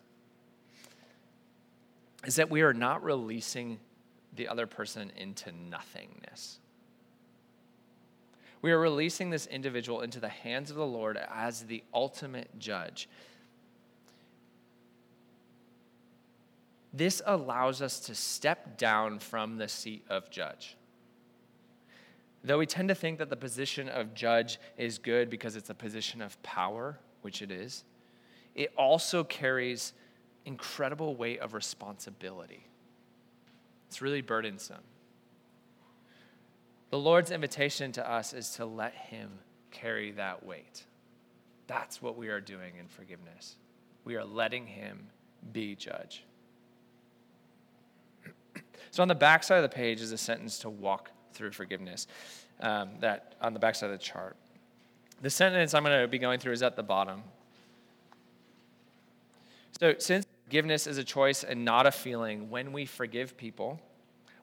[2.25, 3.79] is that we are not releasing
[4.35, 6.59] the other person into nothingness.
[8.63, 13.09] We are releasing this individual into the hands of the Lord as the ultimate judge.
[16.93, 20.77] This allows us to step down from the seat of judge.
[22.45, 25.75] Though we tend to think that the position of judge is good because it's a
[25.75, 27.85] position of power, which it is,
[28.55, 29.93] it also carries
[30.45, 32.67] incredible weight of responsibility.
[33.89, 34.83] It's really burdensome.
[36.91, 39.31] The Lord's invitation to us is to let Him
[39.71, 40.85] carry that weight.
[41.67, 43.57] That's what we are doing in forgiveness.
[44.05, 45.07] We are letting Him
[45.53, 46.25] be judge.
[48.93, 52.07] So on the back side of the page is a sentence to walk through forgiveness.
[52.61, 54.37] Um, that on the back side of the chart.
[55.23, 57.23] The sentence I'm going to be going through is at the bottom.
[59.81, 63.81] So since forgiveness is a choice and not a feeling, when we forgive people,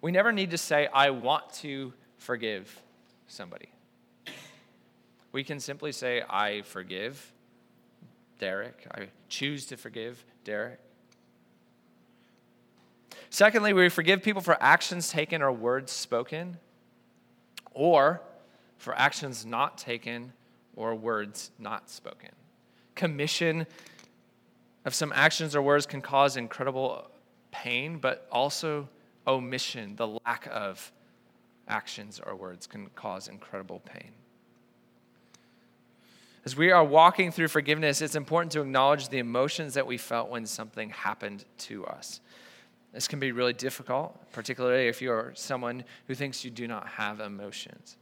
[0.01, 2.81] we never need to say, I want to forgive
[3.27, 3.69] somebody.
[5.31, 7.31] We can simply say, I forgive
[8.39, 8.87] Derek.
[8.91, 10.79] I choose to forgive Derek.
[13.29, 16.57] Secondly, we forgive people for actions taken or words spoken,
[17.71, 18.21] or
[18.77, 20.33] for actions not taken
[20.75, 22.29] or words not spoken.
[22.95, 23.67] Commission
[24.85, 27.09] of some actions or words can cause incredible
[27.51, 28.89] pain, but also
[29.27, 30.91] omission, the lack of
[31.67, 34.11] actions or words, can cause incredible pain.
[36.45, 40.29] As we are walking through forgiveness, it's important to acknowledge the emotions that we felt
[40.29, 42.21] when something happened to us.
[42.93, 47.19] This can be really difficult, particularly if you're someone who thinks you do not have
[47.19, 47.97] emotions.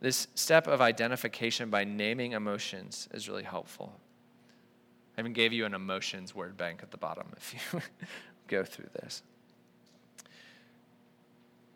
[0.00, 4.00] This step of identification by naming emotions is really helpful.
[5.16, 7.80] I even gave you an emotions word bank at the bottom if you
[8.48, 9.22] go through this.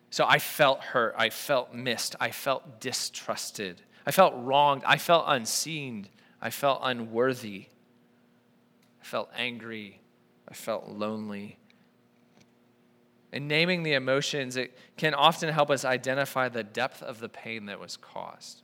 [0.09, 1.13] So I felt hurt.
[1.17, 2.15] I felt missed.
[2.21, 3.81] I felt distrusted.
[4.05, 4.83] I felt wronged.
[4.85, 6.07] I felt unseen.
[6.41, 7.65] I felt unworthy.
[9.01, 9.99] I felt angry.
[10.49, 11.57] I felt lonely.
[13.31, 17.65] And naming the emotions, it can often help us identify the depth of the pain
[17.65, 18.61] that was caused.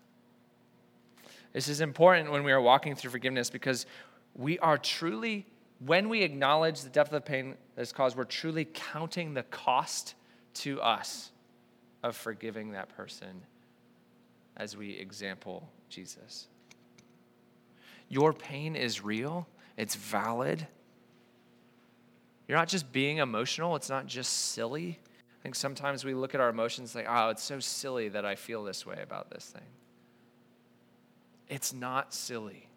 [1.53, 3.85] This is important when we are walking through forgiveness because
[4.33, 5.45] we are truly,
[5.85, 10.15] when we acknowledge the depth of the pain that's caused, we're truly counting the cost
[10.53, 11.31] to us
[12.03, 13.41] of forgiving that person
[14.55, 16.47] as we example Jesus.
[18.07, 20.67] Your pain is real, it's valid.
[22.47, 24.99] You're not just being emotional, it's not just silly.
[25.39, 28.35] I think sometimes we look at our emotions like, oh, it's so silly that I
[28.35, 29.67] feel this way about this thing.
[31.49, 32.67] It's not silly.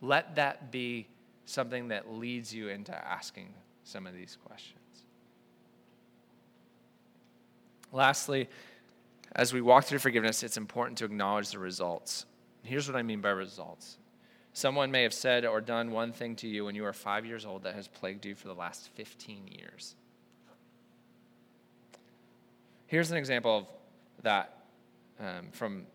[0.00, 1.06] Let that be
[1.46, 3.52] something that leads you into asking
[3.84, 4.80] some of these questions.
[7.92, 8.48] Lastly,
[9.36, 12.26] as we walk through forgiveness, it's important to acknowledge the results.
[12.62, 13.98] Here's what I mean by results.
[14.56, 17.44] Someone may have said or done one thing to you when you were five years
[17.44, 19.96] old that has plagued you for the last 15 years.
[22.86, 23.66] Here's an example of
[24.22, 24.56] that
[25.18, 25.86] um, from,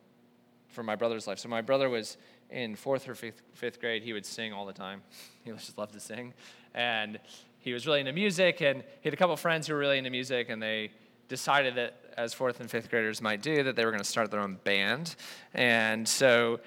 [0.68, 1.40] from my brother's life.
[1.40, 2.18] So, my brother was
[2.50, 4.04] in fourth or fifth, fifth grade.
[4.04, 5.04] He would sing all the time,
[5.46, 6.34] he just loved to sing.
[6.74, 7.18] And
[7.60, 10.10] he was really into music, and he had a couple friends who were really into
[10.10, 10.92] music, and they
[11.30, 14.30] decided that, as fourth and fifth graders might do, that they were going to start
[14.32, 15.16] their own band.
[15.54, 16.60] And so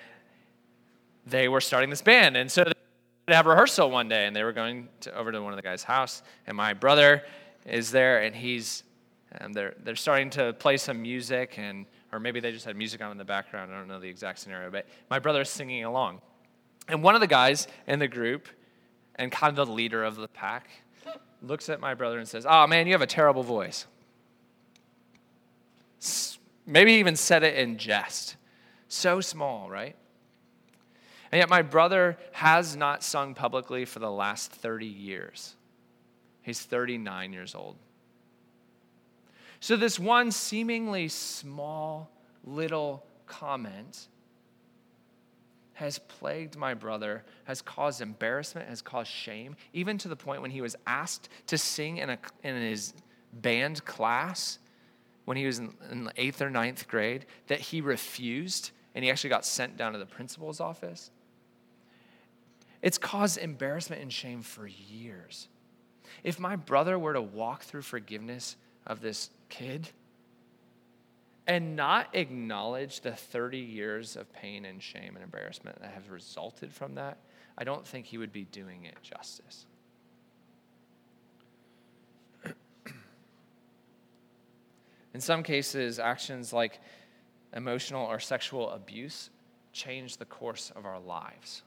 [1.27, 2.37] they were starting this band.
[2.37, 2.65] And so
[3.27, 5.63] they have rehearsal one day, and they were going to, over to one of the
[5.63, 6.23] guys' house.
[6.47, 7.23] And my brother
[7.67, 8.85] is there, and he's
[9.33, 13.01] and they're they're starting to play some music, and or maybe they just had music
[13.01, 13.73] on in the background.
[13.73, 16.21] I don't know the exact scenario, but my brother's singing along.
[16.89, 18.49] And one of the guys in the group,
[19.15, 20.69] and kind of the leader of the pack,
[21.41, 23.87] looks at my brother and says, "Oh man, you have a terrible voice."
[26.67, 28.37] Maybe even said it in jest.
[28.89, 29.97] So small, right?
[31.33, 35.57] And yet, my brother has not sung publicly for the last 30 years.
[36.43, 37.77] He's 39 years old.
[39.59, 42.11] So, this one seemingly small
[42.45, 44.09] little comment
[45.75, 50.51] has plagued my brother, has caused embarrassment, has caused shame, even to the point when
[50.51, 52.93] he was asked to sing in, a, in his
[53.33, 54.59] band class
[55.25, 59.31] when he was in, in eighth or ninth grade that he refused and he actually
[59.31, 61.11] got sent down to the principal's office.
[62.83, 65.49] It's caused embarrassment and shame for years.
[66.25, 68.57] If my brother were to walk through forgiveness
[68.87, 69.89] of this kid
[71.47, 76.73] and not acknowledge the 30 years of pain and shame and embarrassment that have resulted
[76.73, 77.19] from that,
[77.57, 79.67] I don't think he would be doing it justice.
[85.15, 86.81] In some cases, actions like
[87.55, 89.31] emotional or sexual abuse
[89.73, 91.63] change the course of our lives.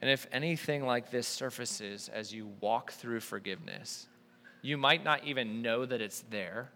[0.00, 4.08] And if anything like this surfaces as you walk through forgiveness,
[4.62, 6.70] you might not even know that it's there.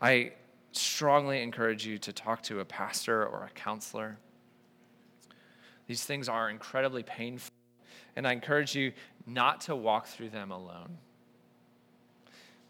[0.00, 0.32] I
[0.72, 4.18] strongly encourage you to talk to a pastor or a counselor.
[5.86, 7.52] These things are incredibly painful,
[8.16, 8.92] and I encourage you
[9.26, 10.98] not to walk through them alone.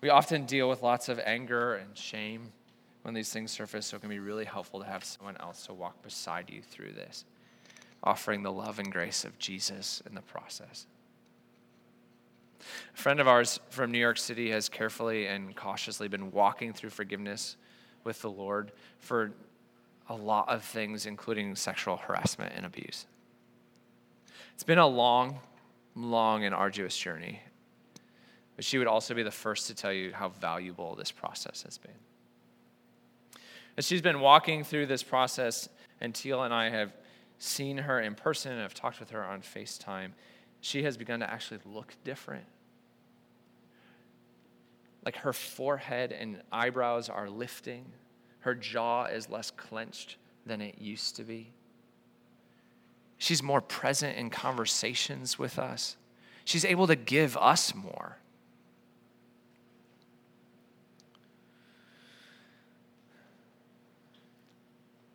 [0.01, 2.53] We often deal with lots of anger and shame
[3.03, 5.75] when these things surface, so it can be really helpful to have someone else to
[5.75, 7.25] walk beside you through this,
[8.03, 10.87] offering the love and grace of Jesus in the process.
[12.95, 16.91] A friend of ours from New York City has carefully and cautiously been walking through
[16.91, 17.57] forgiveness
[18.05, 19.33] with the Lord for
[20.09, 23.07] a lot of things, including sexual harassment and abuse.
[24.55, 25.41] It's been a long,
[25.95, 27.41] long, and arduous journey,
[28.57, 31.79] but she would also be the first to tell you how valuable this process has
[31.79, 31.93] been.
[33.77, 35.69] As she's been walking through this process,
[36.01, 36.93] and Teal and I have
[37.43, 40.13] seen her in person and have talked with her on FaceTime,
[40.61, 42.45] she has begun to actually look different.
[45.05, 47.87] Like her forehead and eyebrows are lifting,
[48.41, 50.17] her jaw is less clenched
[50.47, 51.53] than it used to be.
[53.19, 55.97] She's more present in conversations with us.
[56.45, 58.19] She's able to give us more.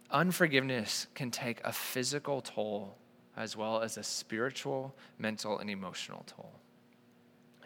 [0.10, 2.97] Unforgiveness can take a physical toll
[3.36, 6.53] as well as a spiritual, mental, and emotional toll.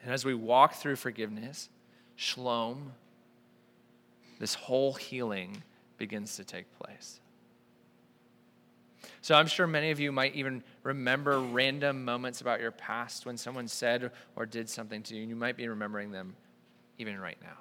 [0.04, 1.70] And as we walk through forgiveness,
[2.16, 2.94] shalom,
[4.39, 5.64] this whole healing
[5.98, 7.20] begins to take place.
[9.22, 13.38] So I'm sure many of you might even remember random moments about your past when
[13.38, 16.36] someone said or did something to you, and you might be remembering them
[16.98, 17.58] even right now.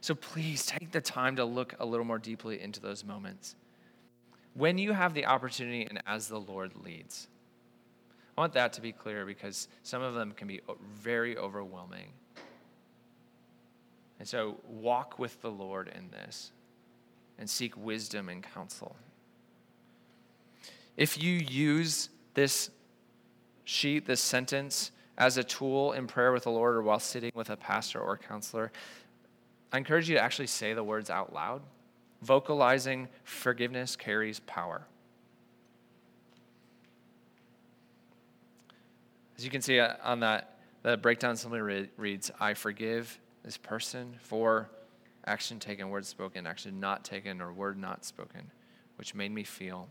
[0.00, 3.56] So please take the time to look a little more deeply into those moments
[4.54, 7.28] when you have the opportunity and as the Lord leads.
[8.36, 10.60] I want that to be clear because some of them can be
[10.94, 12.06] very overwhelming.
[14.18, 16.52] And so walk with the Lord in this
[17.38, 18.96] and seek wisdom and counsel.
[20.96, 22.70] If you use this
[23.64, 27.50] sheet, this sentence, as a tool in prayer with the Lord or while sitting with
[27.50, 28.72] a pastor or counselor,
[29.72, 31.62] I encourage you to actually say the words out loud
[32.22, 34.82] vocalizing forgiveness carries power.
[39.36, 41.60] As you can see uh, on that, the breakdown simply
[41.96, 44.68] reads I forgive this person for
[45.26, 48.50] action taken, word spoken, action not taken, or word not spoken,
[48.96, 49.88] which made me feel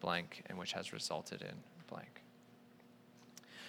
[0.00, 1.54] blank and which has resulted in
[1.88, 2.22] blank.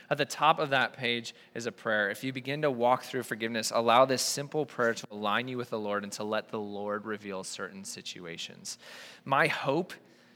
[0.10, 2.10] At the top of that page is a prayer.
[2.10, 5.70] If you begin to walk through forgiveness, allow this simple prayer to align you with
[5.70, 8.78] the Lord and to let the Lord reveal certain situations.
[9.26, 9.94] My hope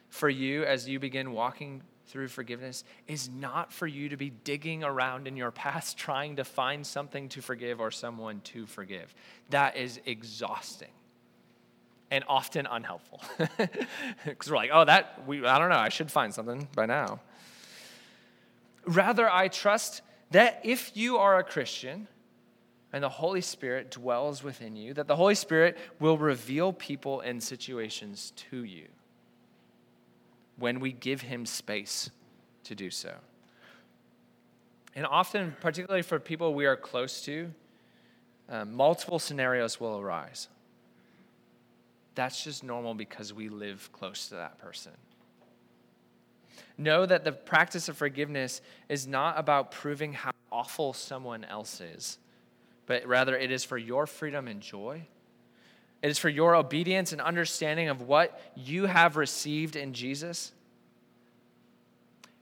[0.10, 4.84] for you as you begin walking through forgiveness is not for you to be digging
[4.84, 9.16] around in your past trying to find something to forgive or someone to forgive.
[9.50, 10.92] That is exhausting
[12.12, 13.22] and often unhelpful.
[14.26, 17.22] Because we're like, oh, that, we, I don't know, I should find something by now.
[18.86, 20.02] Rather, I trust
[20.32, 22.08] that if you are a Christian
[22.94, 27.42] and the Holy Spirit dwells within you, that the Holy Spirit will reveal people and
[27.42, 28.88] situations to you
[30.58, 32.10] when we give Him space
[32.64, 33.14] to do so.
[34.96, 37.52] And often, particularly for people we are close to,
[38.50, 40.50] uh, multiple scenarios will arise.
[42.16, 44.92] That's just normal because we live close to that person.
[46.78, 52.18] Know that the practice of forgiveness is not about proving how awful someone else is,
[52.86, 55.08] but rather it is for your freedom and joy.
[56.02, 60.52] It is for your obedience and understanding of what you have received in Jesus.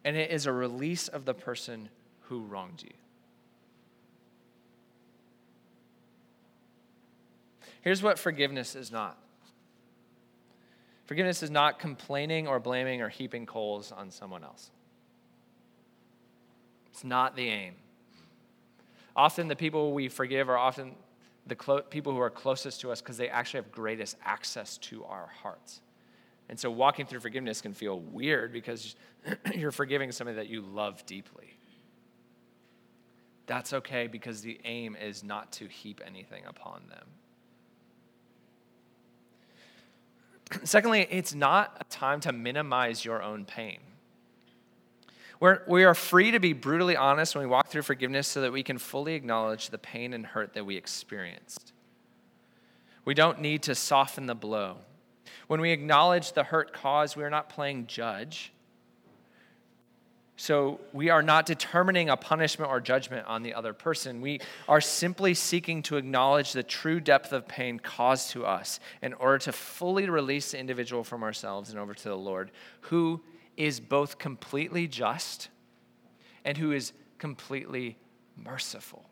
[0.05, 1.89] And it is a release of the person
[2.21, 2.93] who wronged you.
[7.81, 9.17] Here's what forgiveness is not
[11.09, 14.69] Forgiveness is not complaining or blaming or heaping coals on someone else.
[16.91, 17.73] It's not the aim.
[19.15, 20.91] Often, the people we forgive are often
[21.47, 25.03] the clo- people who are closest to us because they actually have greatest access to
[25.05, 25.81] our hearts.
[26.47, 28.95] And so, walking through forgiveness can feel weird because
[29.55, 31.57] you're forgiving somebody that you love deeply.
[33.47, 37.07] That's okay because the aim is not to heap anything upon them.
[40.63, 43.79] Secondly, it's not a time to minimize your own pain.
[45.39, 48.51] We're, we are free to be brutally honest when we walk through forgiveness so that
[48.51, 51.71] we can fully acknowledge the pain and hurt that we experienced.
[53.05, 54.77] We don't need to soften the blow.
[55.47, 58.51] When we acknowledge the hurt caused, we are not playing judge.
[60.39, 64.21] So we are not determining a punishment or judgment on the other person.
[64.21, 69.13] We are simply seeking to acknowledge the true depth of pain caused to us in
[69.15, 72.51] order to fully release the individual from ourselves and over to the Lord,
[72.83, 73.19] who
[73.57, 75.49] is both completely just
[76.45, 77.97] and who is completely
[78.37, 79.09] merciful.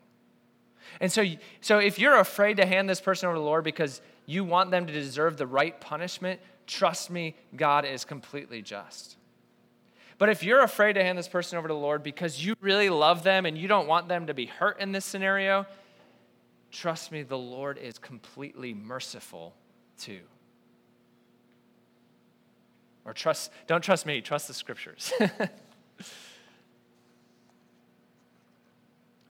[0.98, 1.26] And so,
[1.60, 4.70] so if you're afraid to hand this person over to the Lord because you want
[4.70, 9.18] them to deserve the right punishment, trust me, God is completely just.
[10.18, 12.90] But if you're afraid to hand this person over to the Lord because you really
[12.90, 15.64] love them and you don't want them to be hurt in this scenario,
[16.72, 19.54] trust me, the Lord is completely merciful
[19.96, 20.20] too.
[23.04, 25.12] Or trust, don't trust me, trust the scriptures.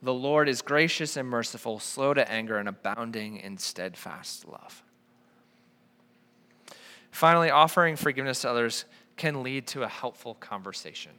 [0.02, 4.82] The Lord is gracious and merciful, slow to anger, and abounding in steadfast love.
[7.10, 8.84] Finally, offering forgiveness to others
[9.18, 11.12] can lead to a helpful conversation.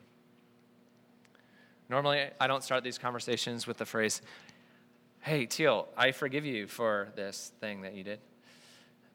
[1.89, 4.21] Normally, I don't start these conversations with the phrase,
[5.21, 8.19] Hey, Teal, I forgive you for this thing that you did.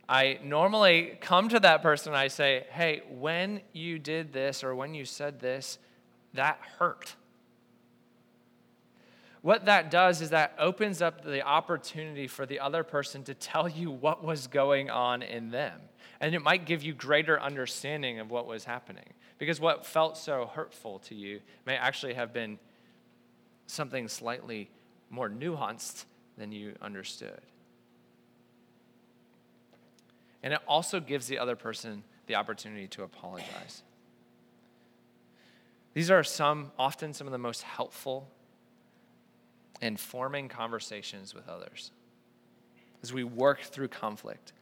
[0.06, 4.74] I normally come to that person and I say, Hey, when you did this or
[4.74, 5.78] when you said this,
[6.34, 7.14] that hurt
[9.44, 13.68] what that does is that opens up the opportunity for the other person to tell
[13.68, 15.78] you what was going on in them.
[16.18, 19.12] And it might give you greater understanding of what was happening.
[19.36, 22.58] Because what felt so hurtful to you may actually have been
[23.66, 24.70] something slightly
[25.10, 26.06] more nuanced
[26.38, 27.42] than you understood.
[30.42, 33.82] And it also gives the other person the opportunity to apologize.
[35.92, 38.30] These are some, often some of the most helpful
[39.80, 41.90] and forming conversations with others
[43.02, 44.52] as we work through conflict.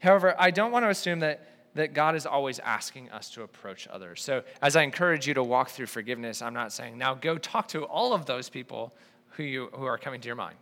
[0.00, 3.88] However, I don't want to assume that, that God is always asking us to approach
[3.88, 4.22] others.
[4.22, 7.68] So, as I encourage you to walk through forgiveness, I'm not saying now go talk
[7.68, 8.94] to all of those people
[9.30, 10.56] who, you, who are coming to your mind.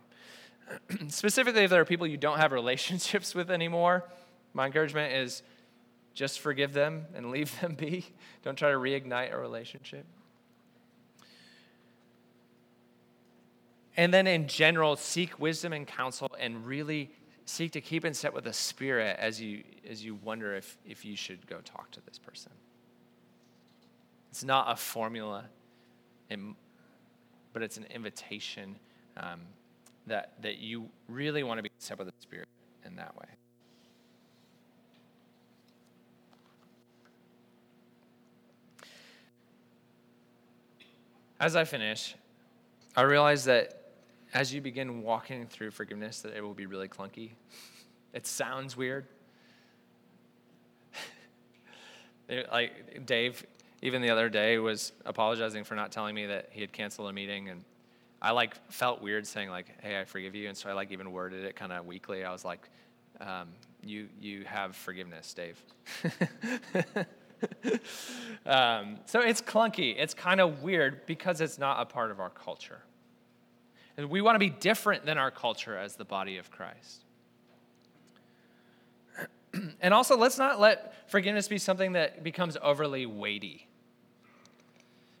[1.09, 4.05] Specifically, if there are people you don't have relationships with anymore,
[4.53, 5.43] my encouragement is
[6.13, 8.05] just forgive them and leave them be.
[8.43, 10.05] Don't try to reignite a relationship.
[13.99, 17.11] And then in general, seek wisdom and counsel and really
[17.43, 21.03] seek to keep in step with the Spirit as you, as you wonder if, if
[21.03, 22.53] you should go talk to this person.
[24.31, 25.43] It's not a formula,
[27.51, 28.77] but it's an invitation
[29.17, 29.41] um,
[30.07, 32.47] that, that you really want to be in step with the Spirit
[32.85, 33.27] in that way.
[41.37, 42.15] As I finish,
[42.95, 43.78] I realize that
[44.33, 47.31] as you begin walking through forgiveness that it will be really clunky.
[48.13, 49.05] It sounds weird.
[52.51, 53.45] like Dave,
[53.81, 57.13] even the other day, was apologizing for not telling me that he had canceled a
[57.13, 57.63] meeting, and
[58.21, 61.11] I like felt weird saying like, "Hey, I forgive you," and so I like even
[61.11, 62.23] worded it kind of weakly.
[62.23, 62.69] I was like,
[63.21, 63.49] um,
[63.83, 65.63] "You you have forgiveness, Dave."
[68.45, 69.95] um, so it's clunky.
[69.97, 72.81] It's kind of weird because it's not a part of our culture.
[73.99, 77.03] And we want to be different than our culture as the body of Christ.
[79.81, 83.67] and also, let's not let forgiveness be something that becomes overly weighty.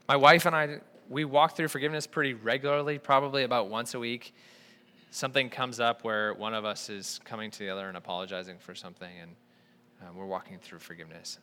[0.07, 4.33] My wife and I, we walk through forgiveness pretty regularly, probably about once a week.
[5.11, 8.73] Something comes up where one of us is coming to the other and apologizing for
[8.75, 9.31] something, and
[10.01, 11.37] uh, we're walking through forgiveness.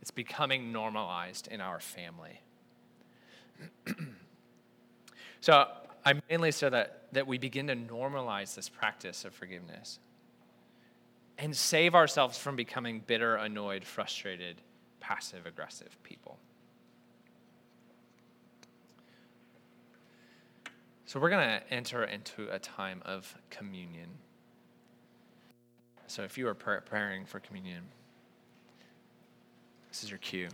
[0.00, 2.40] It's becoming normalized in our family.
[5.40, 5.68] so
[6.04, 9.98] I mainly so that, that we begin to normalize this practice of forgiveness
[11.38, 14.60] and save ourselves from becoming bitter, annoyed, frustrated,
[15.00, 16.38] passive aggressive people.
[21.06, 24.08] So, we're going to enter into a time of communion.
[26.06, 27.82] So, if you are preparing for communion,
[29.88, 30.48] this is your cue.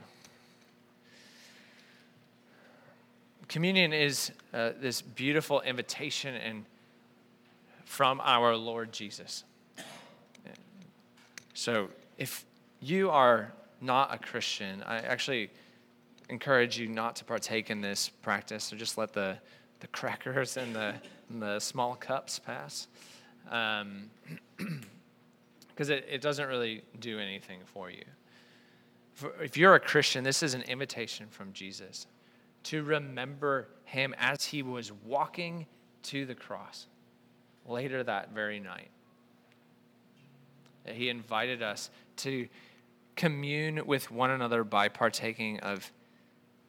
[3.49, 6.64] Communion is uh, this beautiful invitation and
[7.84, 9.44] from our Lord Jesus.
[11.55, 11.88] So
[12.18, 12.44] if
[12.80, 15.51] you are not a Christian, I actually
[16.28, 18.64] encourage you not to partake in this practice.
[18.64, 19.38] So just let the,
[19.80, 20.94] the crackers and the,
[21.30, 22.88] and the small cups pass.
[23.44, 24.11] Because um,
[25.78, 28.05] it, it doesn't really do anything for you.
[29.40, 32.07] If you're a Christian, this is an invitation from Jesus
[32.66, 35.66] to remember him as he was walking
[36.02, 36.88] to the cross
[37.64, 38.90] later that very night.
[40.84, 42.48] He invited us to
[43.14, 45.92] commune with one another by partaking of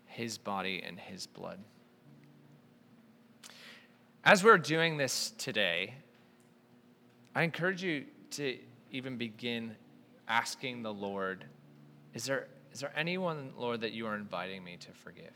[0.05, 1.59] his body and his blood.
[4.23, 5.95] As we're doing this today,
[7.35, 8.57] I encourage you to
[8.91, 9.75] even begin
[10.27, 11.45] asking the Lord,
[12.13, 15.33] is there, is there anyone, Lord, that you are inviting me to forgive?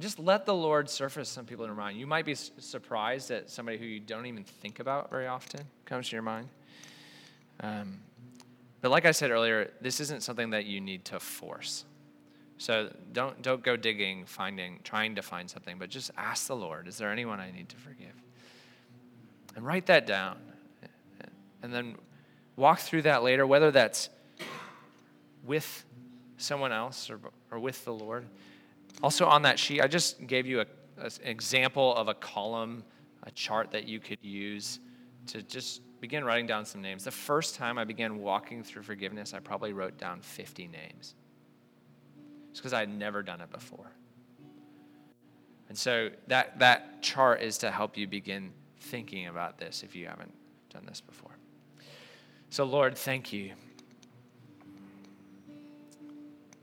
[0.00, 1.98] And just let the Lord surface some people in your mind.
[1.98, 6.08] You might be surprised that somebody who you don't even think about very often comes
[6.08, 6.48] to your mind.
[7.62, 7.98] Um,
[8.80, 11.84] but like I said earlier, this isn't something that you need to force.
[12.56, 16.88] So don't, don't go digging, finding, trying to find something, but just ask the Lord,
[16.88, 18.14] is there anyone I need to forgive?
[19.54, 20.38] And write that down.
[21.62, 21.96] And then
[22.56, 24.08] walk through that later, whether that's
[25.44, 25.84] with
[26.38, 27.20] someone else or,
[27.50, 28.24] or with the Lord.
[29.02, 30.66] Also, on that sheet, I just gave you a,
[30.98, 32.84] a, an example of a column,
[33.22, 34.80] a chart that you could use
[35.28, 37.04] to just begin writing down some names.
[37.04, 41.14] The first time I began walking through forgiveness, I probably wrote down 50 names.
[42.50, 43.92] Just because I had never done it before.
[45.68, 50.06] And so that, that chart is to help you begin thinking about this if you
[50.06, 50.32] haven't
[50.70, 51.30] done this before.
[52.48, 53.52] So, Lord, thank you.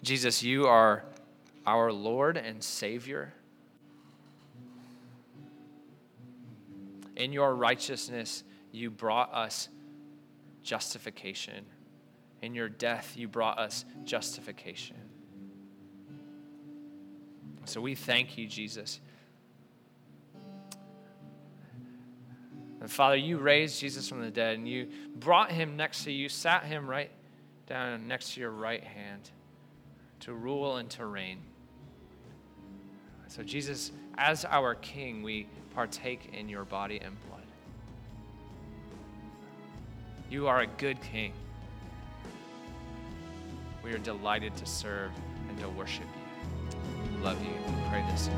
[0.03, 1.05] Jesus, you are
[1.68, 3.34] our Lord and Savior.
[7.18, 9.68] In your righteousness, you brought us
[10.63, 11.65] justification.
[12.41, 14.95] In your death, you brought us justification.
[17.65, 19.01] So we thank you, Jesus.
[22.80, 26.30] And Father, you raised Jesus from the dead and you brought him next to you,
[26.30, 27.11] sat him right
[27.65, 29.32] down next to your right hand
[30.22, 31.39] to rule and to reign.
[33.28, 37.43] So, Jesus, as our King, we partake in your body and blood.
[40.30, 41.34] You are a good King.
[43.84, 45.11] We are delighted to serve
[45.49, 47.23] and to worship you.
[47.23, 47.53] Love you.
[47.89, 48.30] Pray this